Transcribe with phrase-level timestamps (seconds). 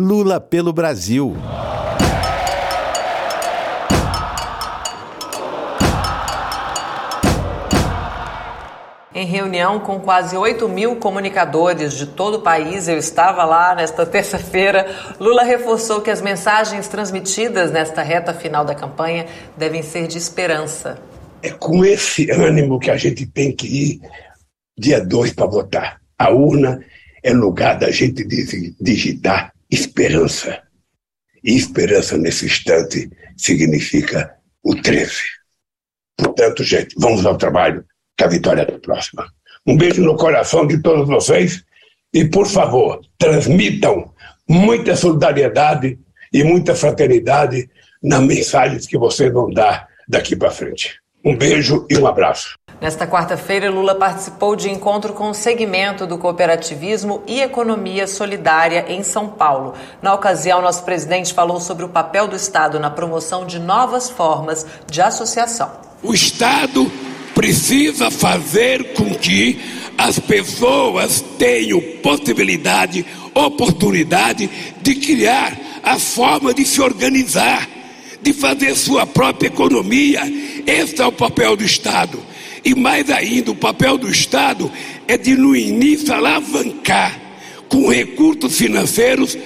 [0.00, 1.36] Lula pelo Brasil.
[9.12, 14.06] Em reunião com quase 8 mil comunicadores de todo o país, eu estava lá nesta
[14.06, 14.86] terça-feira.
[15.18, 19.26] Lula reforçou que as mensagens transmitidas nesta reta final da campanha
[19.56, 21.02] devem ser de esperança.
[21.42, 24.00] É com esse ânimo que a gente tem que ir
[24.78, 26.00] dia 2 para votar.
[26.16, 26.84] A urna
[27.20, 28.24] é lugar da gente
[28.80, 30.62] digitar esperança.
[31.42, 35.12] E esperança nesse instante significa o 13.
[36.16, 37.84] Portanto, gente, vamos ao trabalho
[38.16, 39.26] que a vitória é próxima.
[39.66, 41.62] Um beijo no coração de todos vocês
[42.12, 44.12] e, por favor, transmitam
[44.48, 45.98] muita solidariedade
[46.32, 47.70] e muita fraternidade
[48.02, 51.00] nas mensagens que vocês vão dar daqui para frente.
[51.24, 52.58] Um beijo e um abraço.
[52.80, 59.02] Nesta quarta-feira, Lula participou de encontro com o segmento do cooperativismo e economia solidária em
[59.02, 59.74] São Paulo.
[60.00, 64.64] Na ocasião, nosso presidente falou sobre o papel do Estado na promoção de novas formas
[64.88, 65.72] de associação.
[66.04, 66.88] O Estado
[67.34, 69.60] precisa fazer com que
[69.98, 74.48] as pessoas tenham possibilidade, oportunidade
[74.80, 77.68] de criar a forma de se organizar,
[78.22, 80.22] de fazer sua própria economia.
[80.64, 82.28] Esse é o papel do Estado.
[82.64, 84.70] E mais ainda, o papel do Estado
[85.06, 87.18] é de, no início, alavancar
[87.68, 89.36] com recursos financeiros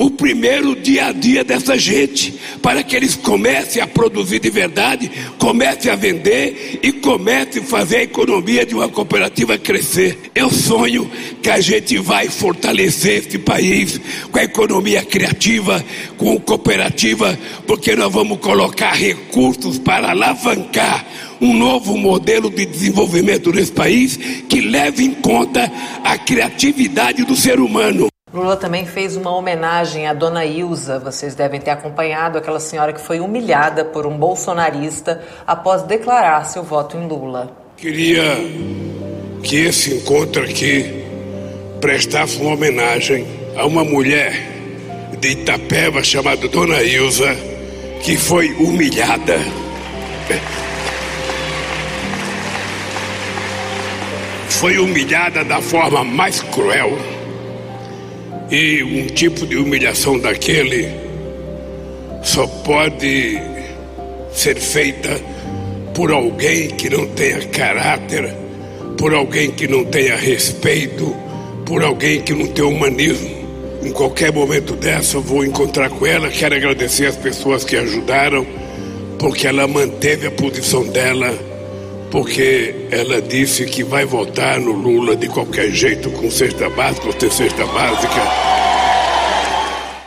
[0.00, 2.32] o primeiro dia a dia dessa gente,
[2.62, 7.96] para que eles comecem a produzir de verdade, comecem a vender e comecem a fazer
[7.96, 10.30] a economia de uma cooperativa crescer.
[10.34, 11.10] Eu sonho
[11.42, 14.00] que a gente vai fortalecer este país
[14.32, 15.84] com a economia criativa,
[16.16, 21.04] com a cooperativa, porque nós vamos colocar recursos para alavancar
[21.40, 25.70] um novo modelo de desenvolvimento nesse país que leve em conta
[26.04, 28.08] a criatividade do ser humano.
[28.32, 31.00] Lula também fez uma homenagem à dona Ilza.
[31.00, 36.62] Vocês devem ter acompanhado aquela senhora que foi humilhada por um bolsonarista após declarar seu
[36.62, 37.50] voto em Lula.
[37.76, 38.22] Queria
[39.42, 41.04] que esse encontro aqui
[41.80, 44.32] prestasse uma homenagem a uma mulher
[45.18, 47.34] de Itapeva chamada Dona Ilza,
[48.02, 49.38] que foi humilhada.
[54.60, 56.92] Foi humilhada da forma mais cruel
[58.50, 60.86] e um tipo de humilhação daquele
[62.22, 63.40] só pode
[64.34, 65.18] ser feita
[65.94, 68.34] por alguém que não tenha caráter,
[68.98, 71.16] por alguém que não tenha respeito,
[71.64, 73.30] por alguém que não tenha humanismo.
[73.82, 78.46] Em qualquer momento dessa eu vou encontrar com ela, quero agradecer as pessoas que ajudaram,
[79.18, 81.48] porque ela manteve a posição dela
[82.10, 87.12] porque ela disse que vai votar no Lula de qualquer jeito, com cesta básica ou
[87.12, 88.60] ter cesta básica.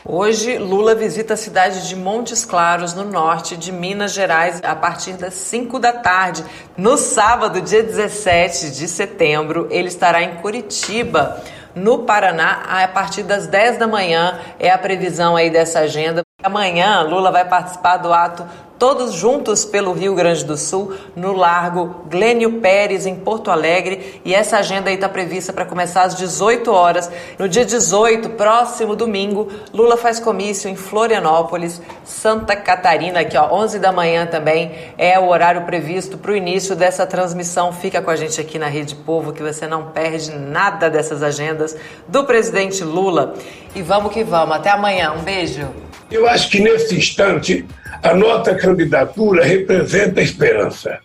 [0.06, 5.14] Hoje, Lula visita a cidade de Montes Claros, no norte de Minas Gerais, a partir
[5.14, 6.44] das 5 da tarde.
[6.78, 11.42] No sábado, dia 17 de setembro, ele estará em Curitiba,
[11.74, 14.40] no Paraná, a partir das 10 da manhã.
[14.60, 16.23] É a previsão aí dessa agenda.
[16.44, 18.46] Amanhã, Lula vai participar do ato
[18.78, 24.22] todos juntos pelo Rio Grande do Sul, no Largo Glênio Pérez, em Porto Alegre.
[24.26, 27.10] E essa agenda aí está prevista para começar às 18 horas.
[27.40, 33.80] No dia 18, próximo domingo, Lula faz comício em Florianópolis, Santa Catarina, aqui ó, 11
[33.80, 37.72] da manhã também é o horário previsto para o início dessa transmissão.
[37.72, 41.74] Fica com a gente aqui na Rede Povo que você não perde nada dessas agendas
[42.06, 43.34] do presidente Lula.
[43.74, 44.58] E vamos que vamos.
[44.58, 45.14] Até amanhã.
[45.14, 45.83] Um beijo.
[46.14, 47.66] Eu acho que nesse instante
[48.04, 51.00] a nossa candidatura representa a esperança.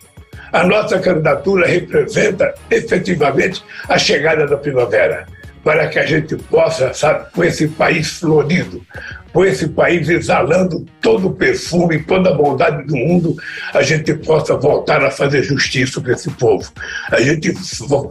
[0.53, 5.25] A nossa candidatura representa efetivamente a chegada da primavera,
[5.63, 8.85] para que a gente possa, sabe, com esse país florido,
[9.33, 13.35] com esse país exalando todo o perfume, toda a bondade do mundo,
[13.73, 16.71] a gente possa voltar a fazer justiça para esse povo.
[17.11, 17.53] A gente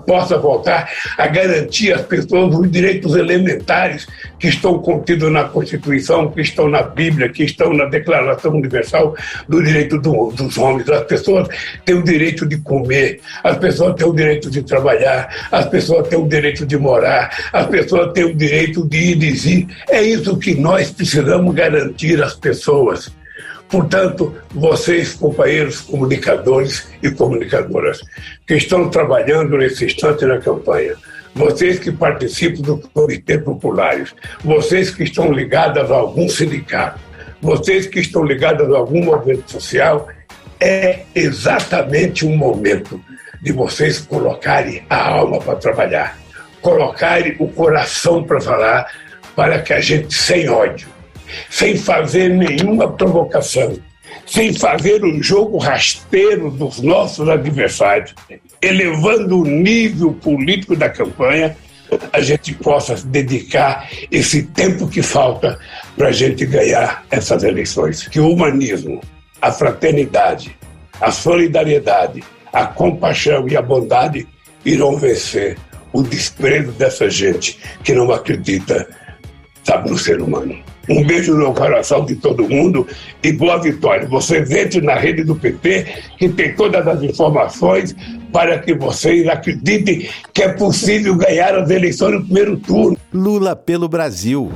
[0.07, 4.07] possa voltar a garantir às pessoas os direitos elementares
[4.39, 9.15] que estão contidos na Constituição, que estão na Bíblia, que estão na Declaração Universal
[9.49, 10.89] do Direito do, dos Homens.
[10.89, 11.49] As pessoas
[11.85, 16.19] têm o direito de comer, as pessoas têm o direito de trabalhar, as pessoas têm
[16.19, 19.69] o direito de morar, as pessoas têm o direito de ir e vir.
[19.91, 23.11] É isso que nós precisamos garantir às pessoas.
[23.69, 28.01] Portanto, vocês, companheiros comunicadores e comunicadoras,
[28.47, 30.95] que estão trabalhando nesse instante na campanha,
[31.39, 34.13] vocês que participam do Comitê Populares,
[34.43, 36.99] vocês que estão ligados a algum sindicato,
[37.41, 40.09] vocês que estão ligados a algum movimento social,
[40.59, 43.01] é exatamente o momento
[43.41, 46.19] de vocês colocarem a alma para trabalhar,
[46.61, 48.93] colocarem o coração para falar,
[49.37, 50.89] para que a gente, sem ódio,
[51.49, 53.79] sem fazer nenhuma provocação,
[54.27, 58.13] sem fazer um jogo rasteiro dos nossos adversários,
[58.61, 61.57] elevando o nível político da campanha,
[62.13, 65.59] a gente possa dedicar esse tempo que falta
[65.97, 68.07] para a gente ganhar essas eleições.
[68.07, 69.01] Que o humanismo,
[69.41, 70.57] a fraternidade,
[71.01, 72.23] a solidariedade,
[72.53, 74.27] a compaixão e a bondade
[74.65, 75.57] irão vencer
[75.93, 78.87] o desprezo dessa gente que não acredita,
[79.65, 80.59] sabe, no ser humano.
[80.89, 82.87] Um beijo no coração de todo mundo
[83.23, 84.09] e boa vitória.
[84.09, 85.87] Vocês entrem na rede do PT,
[86.19, 87.95] que tem todas as informações
[88.33, 92.97] para que vocês acreditem que é possível ganhar as eleições no primeiro turno.
[93.13, 94.51] Lula pelo Brasil.